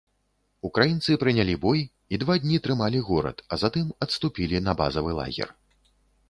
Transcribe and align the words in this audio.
Украінцы 0.67 1.17
прынялі 1.23 1.55
бой 1.65 1.83
і 2.17 2.19
два 2.23 2.37
дні 2.45 2.57
трымалі 2.69 3.03
горад, 3.11 3.45
а 3.53 3.61
затым 3.65 3.93
адступілі 4.07 4.63
на 4.71 4.77
базавы 4.81 5.11
лагер. 5.21 5.55